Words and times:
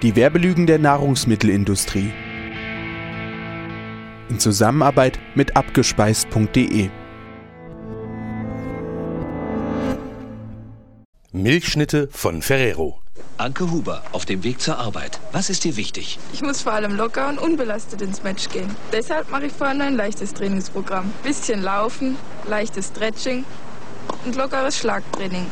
Die 0.00 0.14
Werbelügen 0.14 0.68
der 0.68 0.78
Nahrungsmittelindustrie. 0.78 2.12
In 4.28 4.38
Zusammenarbeit 4.38 5.18
mit 5.34 5.56
abgespeist.de. 5.56 6.88
Milchschnitte 11.32 12.08
von 12.12 12.42
Ferrero. 12.42 13.00
Anke 13.38 13.72
Huber, 13.72 14.04
auf 14.12 14.24
dem 14.24 14.44
Weg 14.44 14.60
zur 14.60 14.78
Arbeit. 14.78 15.18
Was 15.32 15.50
ist 15.50 15.64
dir 15.64 15.76
wichtig? 15.76 16.20
Ich 16.32 16.42
muss 16.42 16.62
vor 16.62 16.74
allem 16.74 16.96
locker 16.96 17.28
und 17.28 17.38
unbelastet 17.38 18.00
ins 18.00 18.22
Match 18.22 18.50
gehen. 18.50 18.70
Deshalb 18.92 19.28
mache 19.32 19.46
ich 19.46 19.52
vorhin 19.52 19.82
ein 19.82 19.96
leichtes 19.96 20.32
Trainingsprogramm. 20.32 21.12
Bisschen 21.24 21.60
Laufen, 21.60 22.16
leichtes 22.46 22.86
Stretching 22.86 23.44
und 24.24 24.36
lockeres 24.36 24.78
Schlagtraining. 24.78 25.46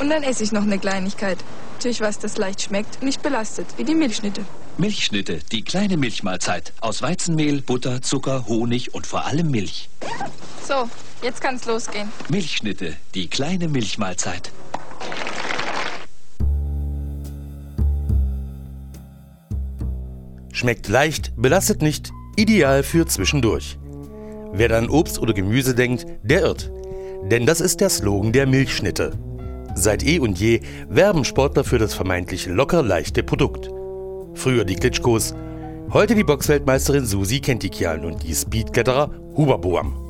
Und 0.00 0.10
dann 0.10 0.22
esse 0.22 0.44
ich 0.44 0.52
noch 0.52 0.64
eine 0.64 0.78
Kleinigkeit. 0.78 1.38
Natürlich 1.74 2.00
was, 2.00 2.18
das 2.18 2.38
leicht 2.38 2.62
schmeckt 2.62 2.96
und 3.00 3.06
nicht 3.06 3.22
belastet, 3.22 3.66
wie 3.76 3.84
die 3.84 3.94
Milchschnitte. 3.94 4.42
Milchschnitte, 4.78 5.40
die 5.52 5.62
kleine 5.62 5.96
Milchmahlzeit. 5.96 6.72
Aus 6.80 7.02
Weizenmehl, 7.02 7.60
Butter, 7.60 8.00
Zucker, 8.00 8.46
Honig 8.46 8.94
und 8.94 9.06
vor 9.06 9.26
allem 9.26 9.50
Milch. 9.50 9.90
So, 10.66 10.88
jetzt 11.22 11.40
kann's 11.40 11.66
losgehen. 11.66 12.10
Milchschnitte, 12.28 12.96
die 13.14 13.28
kleine 13.28 13.68
Milchmahlzeit. 13.68 14.50
Schmeckt 20.52 20.88
leicht, 20.88 21.32
belastet 21.36 21.82
nicht, 21.82 22.12
ideal 22.36 22.82
für 22.82 23.06
zwischendurch. 23.06 23.78
Wer 24.52 24.68
dann 24.68 24.88
Obst 24.88 25.18
oder 25.18 25.34
Gemüse 25.34 25.74
denkt, 25.74 26.06
der 26.22 26.42
irrt. 26.42 26.70
Denn 27.24 27.44
das 27.44 27.60
ist 27.60 27.80
der 27.80 27.90
Slogan 27.90 28.32
der 28.32 28.46
Milchschnitte. 28.46 29.12
Seit 29.74 30.04
eh 30.04 30.18
und 30.18 30.38
je 30.38 30.60
werben 30.88 31.24
Sportler 31.24 31.64
für 31.64 31.78
das 31.78 31.94
vermeintlich 31.94 32.46
locker 32.46 32.82
leichte 32.82 33.22
Produkt. 33.22 33.70
Früher 34.34 34.64
die 34.64 34.76
Klitschkos, 34.76 35.34
heute 35.92 36.14
die 36.14 36.24
Boxweltmeisterin 36.24 37.04
Susi 37.04 37.40
Kentikian 37.40 38.04
und 38.04 38.22
die 38.22 38.34
Speedkletterer 38.34 39.10
Huberboam. 39.36 40.04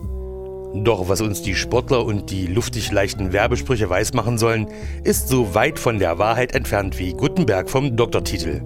Doch 0.84 1.08
was 1.08 1.20
uns 1.20 1.40
die 1.40 1.54
Sportler 1.54 2.04
und 2.04 2.30
die 2.30 2.46
luftig 2.46 2.90
leichten 2.90 3.32
Werbesprüche 3.32 3.88
weismachen 3.88 4.38
sollen, 4.38 4.66
ist 5.04 5.28
so 5.28 5.54
weit 5.54 5.78
von 5.78 5.98
der 5.98 6.18
Wahrheit 6.18 6.54
entfernt 6.54 6.98
wie 6.98 7.12
Gutenberg 7.12 7.70
vom 7.70 7.96
Doktortitel. 7.96 8.60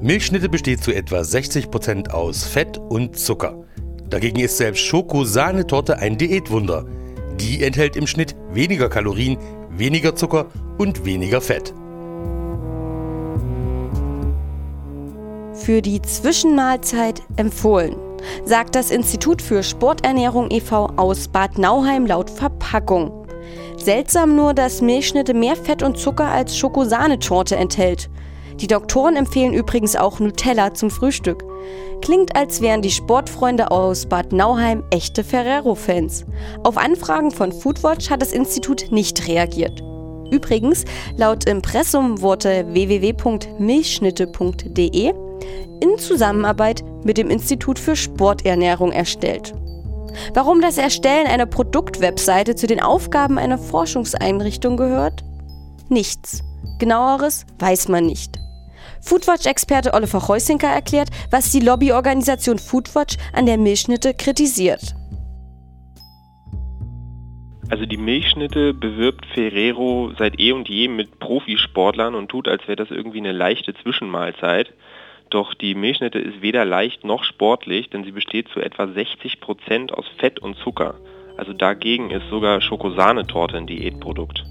Milchschnitte 0.00 0.48
besteht 0.48 0.82
zu 0.82 0.94
etwa 0.94 1.20
60% 1.20 2.10
aus 2.10 2.44
Fett 2.44 2.78
und 2.78 3.18
Zucker. 3.18 3.64
Dagegen 4.08 4.40
ist 4.40 4.56
selbst 4.56 4.84
Schoko-Sahnetorte 4.84 5.98
ein 5.98 6.16
Diätwunder. 6.16 6.86
Die 7.40 7.62
enthält 7.62 7.96
im 7.96 8.06
Schnitt 8.06 8.34
weniger 8.52 8.88
Kalorien, 8.88 9.38
weniger 9.70 10.14
Zucker 10.16 10.46
und 10.76 11.04
weniger 11.04 11.40
Fett. 11.40 11.72
Für 15.54 15.82
die 15.82 16.00
Zwischenmahlzeit 16.02 17.22
empfohlen, 17.36 17.96
sagt 18.44 18.74
das 18.74 18.90
Institut 18.90 19.42
für 19.42 19.62
Sporternährung 19.62 20.50
e.V. 20.50 20.86
aus 20.96 21.28
Bad 21.28 21.58
Nauheim 21.58 22.06
laut 22.06 22.30
Verpackung. 22.30 23.26
Seltsam 23.76 24.34
nur, 24.34 24.54
dass 24.54 24.82
Milchschnitte 24.82 25.34
mehr 25.34 25.56
Fett 25.56 25.82
und 25.82 25.98
Zucker 25.98 26.26
als 26.26 26.56
Schokosahnetorte 26.56 27.56
enthält. 27.56 28.10
Die 28.60 28.66
Doktoren 28.66 29.16
empfehlen 29.16 29.54
übrigens 29.54 29.94
auch 29.94 30.18
Nutella 30.18 30.74
zum 30.74 30.90
Frühstück. 30.90 31.44
Klingt, 32.02 32.34
als 32.36 32.60
wären 32.60 32.82
die 32.82 32.90
Sportfreunde 32.90 33.70
aus 33.70 34.06
Bad 34.06 34.32
Nauheim 34.32 34.82
echte 34.90 35.22
Ferrero-Fans. 35.22 36.26
Auf 36.64 36.76
Anfragen 36.76 37.30
von 37.30 37.52
Foodwatch 37.52 38.10
hat 38.10 38.20
das 38.20 38.32
Institut 38.32 38.90
nicht 38.90 39.28
reagiert. 39.28 39.80
Übrigens, 40.30 40.84
laut 41.16 41.46
Impressum 41.46 42.20
wurde 42.20 42.66
www.milchschnitte.de 42.72 45.14
in 45.80 45.96
Zusammenarbeit 45.98 46.82
mit 47.04 47.16
dem 47.16 47.30
Institut 47.30 47.78
für 47.78 47.94
Sporternährung 47.94 48.90
erstellt. 48.90 49.54
Warum 50.34 50.60
das 50.60 50.78
Erstellen 50.78 51.28
einer 51.28 51.46
Produktwebseite 51.46 52.56
zu 52.56 52.66
den 52.66 52.82
Aufgaben 52.82 53.38
einer 53.38 53.58
Forschungseinrichtung 53.58 54.76
gehört? 54.76 55.22
Nichts. 55.88 56.42
Genaueres 56.78 57.44
weiß 57.58 57.88
man 57.88 58.06
nicht. 58.06 58.38
Foodwatch-Experte 59.08 59.94
Oliver 59.94 60.28
Heusinker 60.28 60.68
erklärt, 60.68 61.08
was 61.30 61.50
die 61.50 61.60
Lobbyorganisation 61.60 62.58
Foodwatch 62.58 63.16
an 63.32 63.46
der 63.46 63.56
Milchschnitte 63.56 64.12
kritisiert. 64.12 64.94
Also 67.70 67.86
die 67.86 67.96
Milchschnitte 67.96 68.74
bewirbt 68.74 69.24
Ferrero 69.32 70.12
seit 70.18 70.38
eh 70.38 70.52
und 70.52 70.68
je 70.68 70.88
mit 70.88 71.20
Profisportlern 71.20 72.14
und 72.14 72.28
tut, 72.28 72.48
als 72.48 72.68
wäre 72.68 72.76
das 72.76 72.90
irgendwie 72.90 73.20
eine 73.20 73.32
leichte 73.32 73.72
Zwischenmahlzeit. 73.82 74.74
Doch 75.30 75.54
die 75.54 75.74
Milchschnitte 75.74 76.18
ist 76.18 76.42
weder 76.42 76.66
leicht 76.66 77.04
noch 77.04 77.24
sportlich, 77.24 77.88
denn 77.88 78.04
sie 78.04 78.12
besteht 78.12 78.48
zu 78.48 78.60
etwa 78.60 78.88
60 78.88 79.40
Prozent 79.40 79.94
aus 79.94 80.04
Fett 80.18 80.38
und 80.38 80.58
Zucker. 80.58 80.96
Also 81.38 81.54
dagegen 81.54 82.10
ist 82.10 82.28
sogar 82.28 82.60
Schokosahnetorte 82.60 83.56
ein 83.56 83.66
Diätprodukt. 83.66 84.44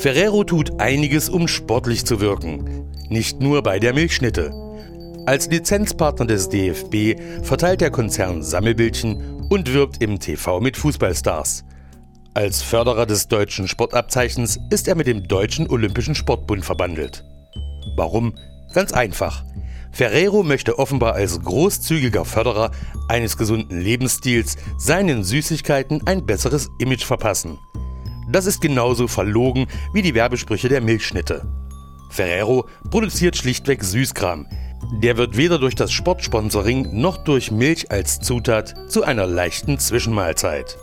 Ferrero 0.00 0.44
tut 0.44 0.80
einiges, 0.80 1.28
um 1.28 1.46
sportlich 1.46 2.06
zu 2.06 2.22
wirken. 2.22 2.90
Nicht 3.10 3.42
nur 3.42 3.62
bei 3.62 3.78
der 3.78 3.92
Milchschnitte. 3.92 4.50
Als 5.26 5.50
Lizenzpartner 5.50 6.24
des 6.24 6.48
DFB 6.48 7.20
verteilt 7.42 7.82
der 7.82 7.90
Konzern 7.90 8.42
Sammelbildchen 8.42 9.46
und 9.50 9.74
wirbt 9.74 10.02
im 10.02 10.18
TV 10.18 10.58
mit 10.58 10.78
Fußballstars. 10.78 11.66
Als 12.32 12.62
Förderer 12.62 13.04
des 13.04 13.28
deutschen 13.28 13.68
Sportabzeichens 13.68 14.58
ist 14.70 14.88
er 14.88 14.94
mit 14.94 15.06
dem 15.06 15.28
Deutschen 15.28 15.68
Olympischen 15.68 16.14
Sportbund 16.14 16.64
verbandelt. 16.64 17.22
Warum? 17.94 18.32
Ganz 18.72 18.94
einfach. 18.94 19.44
Ferrero 19.92 20.42
möchte 20.42 20.78
offenbar 20.78 21.12
als 21.12 21.42
großzügiger 21.42 22.24
Förderer 22.24 22.70
eines 23.08 23.36
gesunden 23.36 23.78
Lebensstils 23.78 24.56
seinen 24.78 25.24
Süßigkeiten 25.24 26.06
ein 26.06 26.24
besseres 26.24 26.70
Image 26.78 27.04
verpassen. 27.04 27.58
Das 28.30 28.46
ist 28.46 28.60
genauso 28.60 29.08
verlogen 29.08 29.66
wie 29.92 30.02
die 30.02 30.14
Werbesprüche 30.14 30.68
der 30.68 30.80
Milchschnitte. 30.80 31.42
Ferrero 32.10 32.66
produziert 32.88 33.36
schlichtweg 33.36 33.82
Süßkram. 33.82 34.46
Der 35.02 35.16
wird 35.16 35.36
weder 35.36 35.58
durch 35.58 35.74
das 35.74 35.92
Sportsponsoring 35.92 37.00
noch 37.00 37.18
durch 37.18 37.50
Milch 37.50 37.90
als 37.90 38.20
Zutat 38.20 38.74
zu 38.88 39.02
einer 39.02 39.26
leichten 39.26 39.78
Zwischenmahlzeit. 39.78 40.78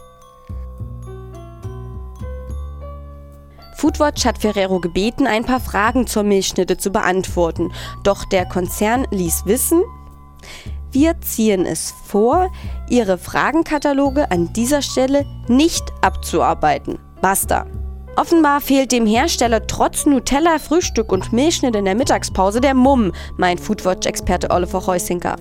Foodwatch 3.76 4.26
hat 4.26 4.40
Ferrero 4.40 4.80
gebeten, 4.80 5.28
ein 5.28 5.46
paar 5.46 5.60
Fragen 5.60 6.08
zur 6.08 6.24
Milchschnitte 6.24 6.78
zu 6.78 6.92
beantworten. 6.92 7.72
Doch 8.04 8.26
der 8.26 8.46
Konzern 8.46 9.08
ließ 9.12 9.46
wissen, 9.46 9.84
wir 10.92 11.22
ziehen 11.22 11.66
es 11.66 11.94
vor, 12.06 12.52
Ihre 12.90 13.18
Fragenkataloge 13.18 14.32
an 14.32 14.52
dieser 14.54 14.82
Stelle 14.82 15.26
nicht 15.48 15.84
abzuarbeiten. 16.02 16.98
Basta. 17.22 17.66
Offenbar 18.16 18.62
fehlt 18.62 18.92
dem 18.92 19.06
Hersteller 19.06 19.68
trotz 19.68 20.06
Nutella, 20.06 20.58
Frühstück 20.60 21.12
und 21.12 21.34
Milchschnitt 21.34 21.76
in 21.76 21.86
der 21.86 21.96
Mittagspause 21.96 22.62
der 22.62 22.74
Mumm, 22.74 23.12
meint 23.38 23.60
Foodwatch-Experte 23.60 24.50
Oliver 24.50 24.88
Heusinker. 24.88 25.36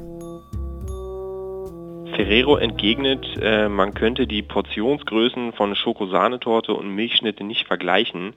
Ferrero 2.14 2.56
entgegnet, 2.56 3.26
äh, 3.40 3.69
man 3.69 3.94
könnte 3.94 4.26
die 4.26 4.43
Portionsgrößen 4.43 5.52
von 5.52 5.75
Schokosahnetorte 5.75 6.73
und 6.73 6.88
Milchschnitte 6.94 7.44
nicht 7.44 7.67
vergleichen. 7.67 8.34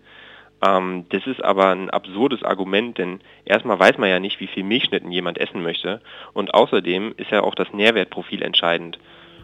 Ähm, 0.66 1.06
das 1.10 1.26
ist 1.28 1.44
aber 1.44 1.70
ein 1.70 1.90
absurdes 1.90 2.44
Argument, 2.44 2.98
denn 2.98 3.22
erstmal 3.46 3.80
weiß 3.80 3.98
man 3.98 4.10
ja 4.10 4.20
nicht, 4.20 4.40
wie 4.40 4.48
viel 4.48 4.64
Milchschnitten 4.64 5.12
jemand 5.12 5.38
essen 5.38 5.64
möchte 5.64 6.02
und 6.34 6.54
außerdem 6.54 7.14
ist 7.18 7.32
ja 7.32 7.42
auch 7.42 7.56
das 7.56 7.72
Nährwertprofil 7.72 8.42
entscheidend. 8.42 9.00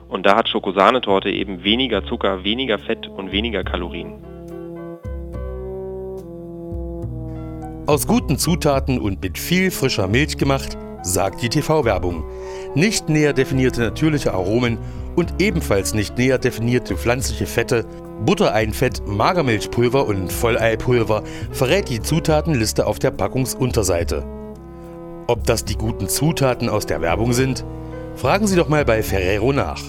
Und 0.08 0.26
da 0.26 0.36
hat 0.36 0.50
Schokosahnetorte 0.50 1.30
eben 1.30 1.64
weniger 1.64 2.06
Zucker, 2.06 2.44
weniger 2.44 2.80
Fett 2.80 3.08
und 3.08 3.32
weniger 3.32 3.64
Kalorien. 3.64 4.14
Aus 7.88 8.08
guten 8.08 8.38
Zutaten 8.38 9.00
und 9.00 9.22
mit 9.22 9.38
viel 9.38 9.70
frischer 9.70 10.08
Milch 10.08 10.38
gemacht, 10.38 10.78
sagt 11.04 11.44
die 11.44 11.50
TV-Werbung. 11.50 12.24
Nicht 12.74 13.10
näher 13.10 13.34
definierte 13.34 13.82
natürliche 13.82 14.34
Aromen 14.34 14.80
und 15.16 15.36
ebenfalls 15.40 15.94
nicht 15.94 16.18
näher 16.18 16.40
definierte 16.40 16.98
pflanzliche 16.98 17.46
Fette 17.46 17.86
Buttereinfett, 18.26 19.06
Magermilchpulver 19.06 20.08
und 20.08 20.32
Volleipulver 20.32 21.24
verrät 21.52 21.90
die 21.90 22.02
Zutatenliste 22.02 22.88
auf 22.88 22.98
der 22.98 23.12
Packungsunterseite. 23.12 24.26
Ob 25.28 25.44
das 25.44 25.66
die 25.66 25.76
guten 25.76 26.08
Zutaten 26.08 26.70
aus 26.70 26.86
der 26.86 27.02
Werbung 27.02 27.34
sind? 27.34 27.66
Fragen 28.16 28.48
Sie 28.48 28.56
doch 28.56 28.70
mal 28.70 28.86
bei 28.86 29.04
Ferrero 29.04 29.52
nach. 29.52 29.82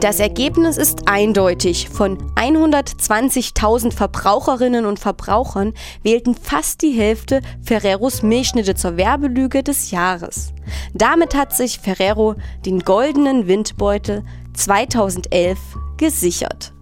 Das 0.00 0.20
Ergebnis 0.20 0.76
ist 0.76 1.08
eindeutig. 1.08 1.88
Von 1.88 2.18
120.000 2.36 3.92
Verbraucherinnen 3.92 4.86
und 4.86 5.00
Verbrauchern 5.00 5.74
wählten 6.04 6.36
fast 6.36 6.82
die 6.82 6.92
Hälfte 6.92 7.40
Ferreros 7.62 8.22
Milchschnitte 8.22 8.76
zur 8.76 8.96
Werbelüge 8.96 9.64
des 9.64 9.90
Jahres. 9.90 10.52
Damit 10.94 11.34
hat 11.34 11.52
sich 11.52 11.80
Ferrero 11.80 12.36
den 12.64 12.80
goldenen 12.80 13.48
Windbeutel 13.48 14.24
2011 14.54 15.58
gesichert. 15.96 16.72